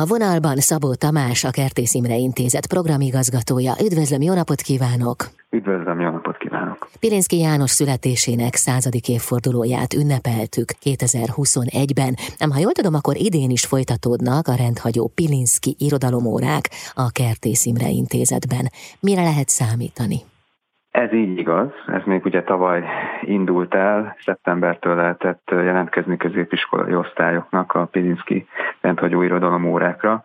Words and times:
A 0.00 0.06
vonalban 0.06 0.56
Szabó 0.56 0.94
Tamás, 0.94 1.44
a 1.44 1.50
Kertész 1.50 1.94
Imre 1.94 2.16
Intézet 2.16 2.66
programigazgatója. 2.66 3.74
Üdvözlöm, 3.84 4.22
jó 4.22 4.34
napot 4.34 4.60
kívánok! 4.60 5.30
Üdvözlöm, 5.50 6.00
jó 6.00 6.10
napot 6.10 6.36
kívánok! 6.36 6.88
Pirinszki 7.00 7.38
János 7.38 7.70
születésének 7.70 8.54
századik 8.54 9.08
évfordulóját 9.08 9.94
ünnepeltük 9.94 10.68
2021-ben. 10.84 12.16
Nem, 12.38 12.50
ha 12.50 12.58
jól 12.58 12.72
tudom, 12.72 12.94
akkor 12.94 13.16
idén 13.16 13.50
is 13.50 13.66
folytatódnak 13.66 14.48
a 14.48 14.54
rendhagyó 14.54 15.10
Pilinszki 15.14 15.76
irodalomórák 15.78 16.70
a 16.94 17.10
Kertész 17.10 17.64
Imre 17.64 17.88
Intézetben. 17.88 18.70
Mire 19.00 19.22
lehet 19.22 19.48
számítani? 19.48 20.20
Ez 20.94 21.12
így 21.12 21.38
igaz, 21.38 21.68
ez 21.86 22.02
még 22.04 22.24
ugye 22.24 22.42
tavaly 22.42 22.84
indult 23.20 23.74
el, 23.74 24.16
szeptembertől 24.20 24.94
lehetett 24.94 25.50
jelentkezni 25.50 26.16
középiskolai 26.16 26.94
osztályoknak 26.94 27.74
a 27.74 27.84
Pilinszki 27.84 28.46
rendhagyó 28.80 29.22
irodalom 29.22 29.64
órákra. 29.64 30.22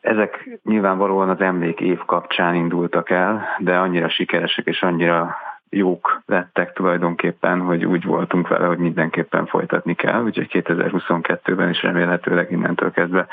Ezek 0.00 0.58
nyilvánvalóan 0.62 1.28
az 1.28 1.40
emlék 1.40 1.80
év 1.80 1.98
kapcsán 1.98 2.54
indultak 2.54 3.10
el, 3.10 3.46
de 3.58 3.76
annyira 3.76 4.08
sikeresek 4.08 4.66
és 4.66 4.82
annyira 4.82 5.36
jók 5.68 6.22
lettek 6.26 6.72
tulajdonképpen, 6.72 7.60
hogy 7.60 7.84
úgy 7.84 8.04
voltunk 8.04 8.48
vele, 8.48 8.66
hogy 8.66 8.78
mindenképpen 8.78 9.46
folytatni 9.46 9.94
kell, 9.94 10.22
úgyhogy 10.22 10.48
2022-ben 10.50 11.68
is 11.68 11.82
remélhetőleg 11.82 12.50
innentől 12.50 12.90
kezdve 12.90 13.26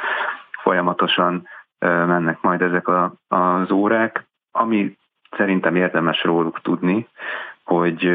folyamatosan 0.62 1.48
mennek 1.80 2.41
majd 2.41 2.62
ezek 2.62 2.88
a, 2.88 3.13
az 3.27 3.72
órák. 3.72 4.26
Ami 4.52 4.98
szerintem 5.38 5.76
érdemes 5.76 6.24
róluk 6.24 6.62
tudni, 6.62 7.08
hogy 7.64 8.12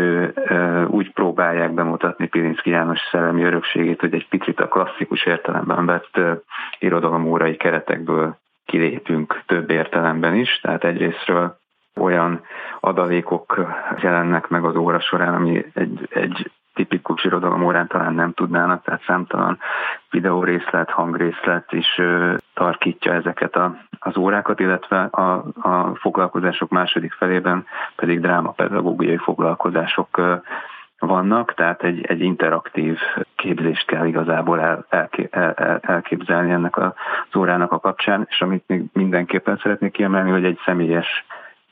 úgy 0.87 1.13
próbálják 1.13 1.73
bemutatni 1.73 2.27
Pilinszki 2.27 2.71
János 2.71 2.99
szellemi 3.11 3.43
örökségét, 3.43 4.01
hogy 4.01 4.15
egy 4.15 4.29
picit 4.29 4.61
a 4.61 4.69
klasszikus 4.69 5.27
értelemben 5.27 5.87
vett 5.87 6.21
irodalomórai 6.79 7.57
keretekből 7.57 8.37
kilépünk 8.65 9.43
több 9.47 9.71
értelemben 9.71 10.35
is, 10.35 10.61
tehát 10.63 10.85
egyrésztről 10.85 11.59
olyan 11.97 12.43
adalékok 12.81 13.61
jelennek 14.03 14.49
meg 14.49 14.65
az 14.65 14.77
óra 14.77 15.01
során, 15.01 15.35
ami 15.35 15.65
egy, 15.75 16.09
egy 16.11 16.51
tipikus 16.75 17.25
irodalom 17.25 17.65
órán 17.65 17.87
talán 17.87 18.15
nem 18.15 18.33
tudnának, 18.33 18.83
tehát 18.85 19.03
számtalan 19.07 19.59
videórészlet, 20.11 20.91
hangrészlet 20.91 21.73
is 21.73 22.01
tarkítja 22.55 23.13
ezeket 23.13 23.57
a, 23.57 23.77
az 24.01 24.17
órákat, 24.17 24.61
illetve 24.61 25.03
a, 25.03 25.45
a 25.61 25.95
foglalkozások 25.95 26.71
második 26.71 27.13
felében 27.13 27.67
pedig 27.97 28.21
drámapedagógiai 28.21 29.17
foglalkozások 29.17 30.21
vannak, 30.99 31.55
tehát 31.55 31.83
egy, 31.83 32.05
egy 32.05 32.21
interaktív 32.21 32.99
képzést 33.37 33.87
kell 33.87 34.07
igazából 34.07 34.61
el, 34.61 34.87
el, 34.89 35.09
el, 35.31 35.79
elképzelni 35.83 36.51
ennek 36.51 36.77
az 36.77 36.93
órának 37.37 37.73
a 37.73 37.79
kapcsán, 37.79 38.27
és 38.31 38.41
amit 38.41 38.65
még 38.67 38.85
mindenképpen 38.93 39.59
szeretnék 39.63 39.93
kiemelni, 39.93 40.31
hogy 40.31 40.45
egy 40.45 40.61
személyes 40.65 41.25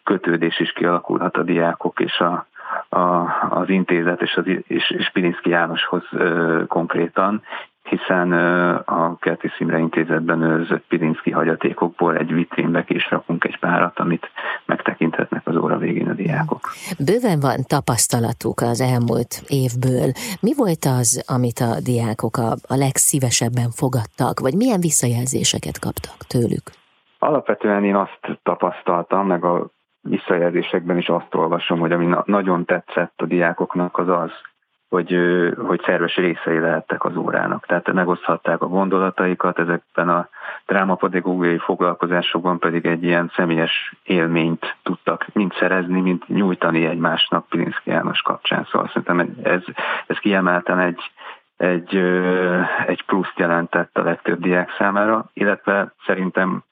kötődés 0.05 0.61
is 0.61 0.73
kialakulhat 0.73 1.37
a 1.37 1.43
diákok 1.43 2.01
és 2.01 2.19
a, 2.19 2.47
a, 2.89 3.29
az 3.51 3.69
intézet 3.69 4.23
és, 4.23 4.34
az, 4.37 4.45
és, 4.67 4.91
és 4.91 5.11
Pilinszki 5.12 5.51
Jánoshoz 5.51 6.05
ö, 6.11 6.62
konkrétan, 6.67 7.43
hiszen 7.89 8.33
a 8.84 9.17
Kerti 9.19 9.48
Szimre 9.56 9.78
Intézetben 9.78 10.42
őrzött 10.42 10.84
Pilinszki 10.89 11.31
hagyatékokból 11.31 12.17
egy 12.17 12.33
vitrínbe 12.33 12.84
is 12.86 13.11
rakunk 13.11 13.44
egy 13.44 13.58
párat, 13.58 13.98
amit 13.98 14.31
megtekinthetnek 14.67 15.47
az 15.47 15.56
óra 15.56 15.78
végén 15.78 16.09
a 16.09 16.12
diákok. 16.12 16.61
Bőven 16.98 17.41
van 17.41 17.59
tapasztalatuk 17.66 18.61
az 18.61 18.81
elmúlt 18.81 19.42
évből. 19.47 20.11
Mi 20.41 20.53
volt 20.56 20.84
az, 20.98 21.25
amit 21.27 21.59
a 21.59 21.81
diákok 21.84 22.36
a, 22.36 22.50
a 22.75 22.77
legszívesebben 22.77 23.70
fogadtak, 23.70 24.41
vagy 24.41 24.55
milyen 24.55 24.81
visszajelzéseket 24.81 25.78
kaptak 25.78 26.16
tőlük? 26.33 26.66
Alapvetően 27.19 27.84
én 27.84 27.97
azt 27.97 28.20
tapasztaltam, 28.42 29.27
meg 29.27 29.44
a 29.44 29.70
visszajelzésekben 30.00 30.98
is 30.98 31.09
azt 31.09 31.34
olvasom, 31.34 31.78
hogy 31.78 31.92
ami 31.92 32.14
nagyon 32.25 32.64
tetszett 32.64 33.14
a 33.16 33.27
diákoknak 33.27 33.98
az 33.98 34.09
az, 34.09 34.31
hogy, 34.88 35.19
hogy 35.66 35.81
szerves 35.84 36.16
részei 36.16 36.59
lehettek 36.59 37.04
az 37.04 37.16
órának. 37.16 37.66
Tehát 37.66 37.93
megoszthatták 37.93 38.62
a 38.62 38.66
gondolataikat, 38.66 39.59
ezekben 39.59 40.09
a 40.09 40.28
drámapedagógiai 40.66 41.59
foglalkozásokban 41.59 42.59
pedig 42.59 42.87
egy 42.87 43.03
ilyen 43.03 43.32
személyes 43.34 43.94
élményt 44.04 44.77
tudtak 44.82 45.27
mind 45.32 45.53
szerezni, 45.59 46.00
mint 46.00 46.28
nyújtani 46.28 46.87
egymásnak 46.87 47.48
Pilinszki 47.48 47.91
János 47.91 48.21
kapcsán. 48.21 48.66
Szóval 48.71 48.88
szerintem 48.88 49.34
ez, 49.43 49.62
ez 50.06 50.19
kiemelten 50.19 50.78
egy, 50.78 51.10
egy, 51.56 51.97
egy 52.87 53.04
pluszt 53.04 53.38
jelentett 53.38 53.98
a 53.98 54.03
legtöbb 54.03 54.41
diák 54.41 54.75
számára, 54.78 55.31
illetve 55.32 55.93
szerintem 56.06 56.62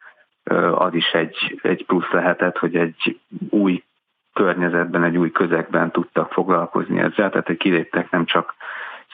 az 0.75 0.95
is 0.95 1.11
egy, 1.13 1.61
egy 1.63 1.87
plusz 1.87 2.11
lehetett, 2.11 2.59
hogy 2.59 2.77
egy 2.77 3.21
új 3.51 3.85
környezetben, 4.37 5.05
egy 5.05 5.17
új 5.17 5.31
közegben 5.31 5.91
tudtak 5.91 6.33
foglalkozni 6.33 6.99
ezzel, 6.99 7.31
tehát 7.31 7.47
hogy 7.47 7.57
kiléptek 7.57 8.11
nem 8.11 8.25
csak 8.25 8.55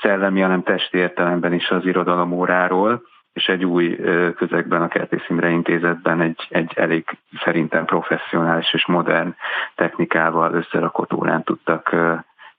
szellemi, 0.00 0.40
hanem 0.40 0.62
testi 0.62 0.98
értelemben 0.98 1.52
is 1.52 1.68
az 1.70 1.86
irodalom 1.86 2.32
óráról, 2.32 3.02
és 3.32 3.46
egy 3.46 3.64
új 3.64 3.96
közegben, 4.36 4.82
a 4.82 4.88
Kertész 4.88 5.28
Imre 5.28 5.48
Intézetben 5.48 6.20
egy, 6.20 6.46
egy 6.48 6.72
elég 6.74 7.04
szerintem 7.44 7.84
professzionális 7.84 8.72
és 8.72 8.86
modern 8.86 9.34
technikával 9.74 10.54
összerakott 10.54 11.12
órán 11.12 11.42
tudtak 11.42 11.94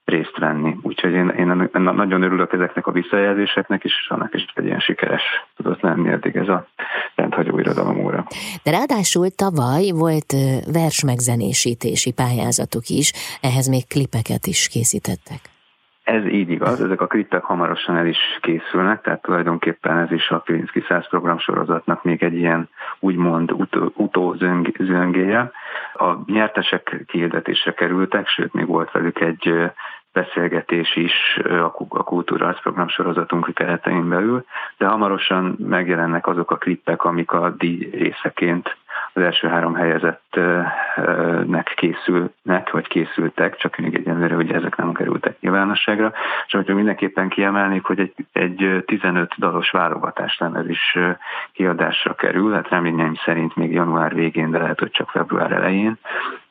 részt 0.04 0.38
venni. 0.38 0.76
Úgyhogy 0.82 1.12
én, 1.12 1.28
én 1.28 1.70
nagyon 1.72 2.22
örülök 2.22 2.52
ezeknek 2.52 2.86
a 2.86 2.92
visszajelzéseknek, 2.92 3.84
és 3.84 4.06
annak 4.08 4.34
is 4.34 4.46
egy 4.54 4.64
ilyen 4.64 4.80
sikeres 4.80 5.22
tudott 5.56 5.80
lenni 5.80 6.08
eddig 6.08 6.36
ez 6.36 6.48
a 6.48 6.66
rendhagyó 7.14 7.58
irodalom. 7.58 8.03
De 8.62 8.70
ráadásul 8.70 9.30
tavaly 9.30 9.90
volt 9.90 10.32
versmegzenésítési 10.72 12.12
pályázatuk 12.12 12.88
is, 12.88 13.12
ehhez 13.40 13.68
még 13.68 13.86
klipeket 13.86 14.46
is 14.46 14.68
készítettek. 14.68 15.40
Ez 16.04 16.24
így 16.24 16.50
igaz, 16.50 16.80
ezek 16.80 17.00
a 17.00 17.06
klipek 17.06 17.42
hamarosan 17.42 17.96
el 17.96 18.06
is 18.06 18.18
készülnek, 18.40 19.00
tehát 19.02 19.22
tulajdonképpen 19.22 19.98
ez 19.98 20.10
is 20.10 20.28
a 20.28 20.38
Pilinszki 20.38 20.84
100 20.88 21.08
program 21.08 21.38
sorozatnak 21.38 22.04
még 22.04 22.22
egy 22.22 22.34
ilyen 22.34 22.68
úgymond 23.00 23.52
utó, 23.52 23.92
utó 23.96 24.36
zöngéje. 24.78 25.50
A 25.94 26.32
nyertesek 26.32 27.04
kihirdetésre 27.06 27.72
kerültek, 27.72 28.28
sőt 28.28 28.52
még 28.52 28.66
volt 28.66 28.90
velük 28.90 29.20
egy 29.20 29.72
beszélgetés 30.12 30.96
is 30.96 31.12
a 31.62 31.70
Kultúra 32.04 32.58
program 32.62 32.88
sorozatunk 32.88 33.54
keretein 33.54 34.08
belül, 34.08 34.44
de 34.84 34.90
hamarosan 34.90 35.56
megjelennek 35.58 36.26
azok 36.26 36.50
a 36.50 36.56
klippek, 36.56 37.04
amik 37.04 37.32
a 37.32 37.50
díj 37.50 37.90
részeként 37.92 38.76
az 39.12 39.22
első 39.22 39.48
három 39.48 39.74
helyezettnek 39.74 41.72
készülnek, 41.76 42.70
vagy 42.70 42.86
készültek, 42.86 43.56
csak 43.56 43.76
még 43.76 43.94
egyenlőre, 43.94 44.34
hogy 44.34 44.52
ezek 44.52 44.76
nem 44.76 44.92
kerültek 44.92 45.40
nyilvánosságra. 45.40 46.12
És 46.46 46.52
hogyha 46.52 46.74
mindenképpen 46.74 47.28
kiemelnék, 47.28 47.84
hogy 47.84 48.00
egy, 48.00 48.14
egy 48.32 48.82
15 48.86 49.32
dalos 49.38 49.70
válogatás 49.70 50.38
lemez 50.38 50.68
is 50.68 50.98
kiadásra 51.52 52.14
kerül, 52.14 52.52
hát 52.52 52.68
reményeim 52.68 53.14
szerint 53.24 53.56
még 53.56 53.72
január 53.72 54.14
végén, 54.14 54.50
de 54.50 54.58
lehet, 54.58 54.78
hogy 54.78 54.90
csak 54.90 55.10
február 55.10 55.52
elején. 55.52 55.98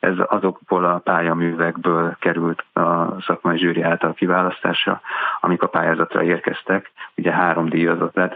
Ez 0.04 0.14
azokból 0.26 0.84
a 0.84 0.98
pályaművekből 0.98 2.16
került 2.18 2.64
a 2.72 3.20
szakmai 3.20 3.58
zsűri 3.58 3.82
által 3.82 4.14
kiválasztásra, 4.14 5.00
amik 5.40 5.62
a 5.62 5.66
pályázatra 5.66 6.22
érkeztek. 6.22 6.92
Ugye 7.16 7.32
három 7.32 7.68
díjazott 7.68 8.14
lett, 8.14 8.34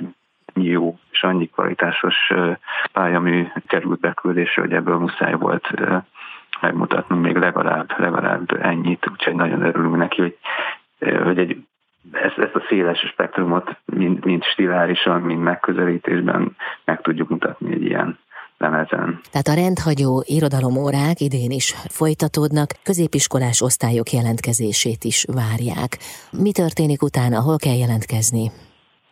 jó 0.55 0.99
és 1.11 1.23
annyi 1.23 1.47
kvalitásos 1.47 2.33
pályamű 2.93 3.47
került 3.67 4.01
beküldésre, 4.01 4.63
hogy 4.63 4.73
ebből 4.73 4.99
muszáj 4.99 5.33
volt 5.33 5.71
megmutatnunk 6.61 7.23
még 7.23 7.37
legalább, 7.37 7.93
legalább 7.97 8.63
ennyit, 8.63 9.09
úgyhogy 9.11 9.35
nagyon 9.35 9.63
örülünk 9.63 9.97
neki, 9.97 10.21
hogy, 10.21 10.37
hogy 11.23 11.39
egy, 11.39 11.67
ezt, 12.13 12.39
ezt 12.39 12.55
a 12.55 12.65
széles 12.69 12.99
spektrumot 12.99 13.77
mind, 13.85 14.25
mind 14.25 14.45
stilárisan, 14.45 15.21
mind 15.21 15.41
megközelítésben 15.41 16.57
meg 16.85 17.01
tudjuk 17.01 17.29
mutatni 17.29 17.73
egy 17.73 17.85
ilyen 17.85 18.19
lemezen. 18.59 19.21
Tehát 19.33 19.49
a 19.49 19.61
rendhagyó 19.65 20.23
irodalomórák 20.27 21.21
idén 21.21 21.51
is 21.51 21.75
folytatódnak, 21.89 22.69
középiskolás 22.83 23.63
osztályok 23.63 24.11
jelentkezését 24.11 25.05
is 25.05 25.25
várják. 25.33 25.99
Mi 26.45 26.53
történik 26.53 27.03
utána, 27.03 27.41
hol 27.41 27.57
kell 27.57 27.79
jelentkezni? 27.85 28.51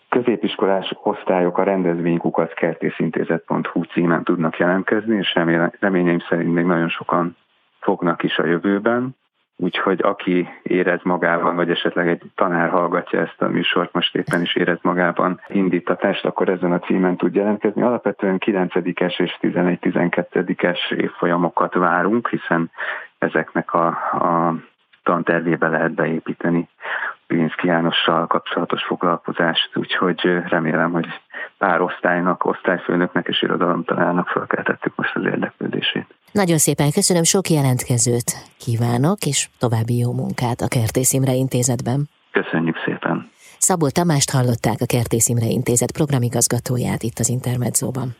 középiskolás 0.08 0.92
osztályok 1.02 1.58
a 1.58 1.62
rendezvénykukat 1.62 2.52
kertészintézet.hu 2.52 3.82
címen 3.82 4.24
tudnak 4.24 4.56
jelentkezni, 4.56 5.16
és 5.16 5.34
reményeim 5.80 6.20
szerint 6.28 6.54
még 6.54 6.64
nagyon 6.64 6.88
sokan 6.88 7.36
fognak 7.80 8.22
is 8.22 8.38
a 8.38 8.46
jövőben. 8.46 9.16
Úgyhogy 9.58 10.00
aki 10.02 10.48
érez 10.62 11.00
magában, 11.02 11.56
vagy 11.56 11.70
esetleg 11.70 12.08
egy 12.08 12.22
tanár 12.34 12.68
hallgatja 12.68 13.20
ezt 13.20 13.42
a 13.42 13.48
műsort, 13.48 13.92
most 13.92 14.16
éppen 14.16 14.40
is 14.42 14.54
érez 14.54 14.78
magában 14.82 15.40
indítatást, 15.48 16.24
akkor 16.24 16.48
ezen 16.48 16.72
a 16.72 16.78
címen 16.78 17.16
tud 17.16 17.34
jelentkezni. 17.34 17.82
Alapvetően 17.82 18.38
9-es 18.44 19.20
és 19.20 19.38
11-12-es 19.42 20.92
évfolyamokat 20.92 21.74
várunk, 21.74 22.28
hiszen 22.28 22.70
ezeknek 23.18 23.72
a, 23.72 23.86
a 24.12 24.54
tantervébe 25.02 25.68
lehet 25.68 25.94
beépíteni 25.94 26.68
Pilinszki 27.26 27.66
Jánossal 27.66 28.26
kapcsolatos 28.26 28.82
foglalkozást, 28.82 29.76
úgyhogy 29.76 30.20
remélem, 30.48 30.92
hogy 30.92 31.06
pár 31.58 31.80
osztálynak, 31.80 32.44
osztályfőnöknek 32.44 33.26
és 33.28 33.42
irodalomtanának 33.42 34.28
felkeltettük 34.28 34.92
most 34.96 35.16
az 35.16 35.24
érdeklődését. 35.24 36.06
Nagyon 36.32 36.58
szépen 36.58 36.90
köszönöm, 36.90 37.22
sok 37.22 37.48
jelentkezőt 37.48 38.30
kívánok, 38.58 39.18
és 39.26 39.48
további 39.58 39.96
jó 39.98 40.12
munkát 40.12 40.60
a 40.60 40.68
Kertész 40.68 41.12
Imre 41.12 41.32
Intézetben. 41.32 42.08
Köszönjük 42.30 42.76
szépen! 42.84 43.30
Szabó 43.58 43.88
Tamást 43.88 44.30
hallották 44.30 44.80
a 44.80 44.86
Kertész 44.86 45.28
Imre 45.28 45.46
Intézet 45.46 45.92
programigazgatóját 45.92 47.02
itt 47.02 47.18
az 47.18 47.28
Intermedzóban. 47.28 48.16